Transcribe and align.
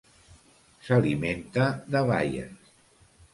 S'alimenta 0.87 1.67
de 1.97 2.03
baies. 2.09 2.73